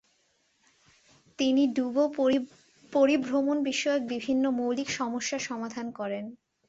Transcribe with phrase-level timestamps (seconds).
[1.39, 2.03] তিনি ডুবো
[2.93, 6.25] পরিভ্রমন বিষয়ক বিভিন্ন মৌলিক সমস্যার সমাধান করেন।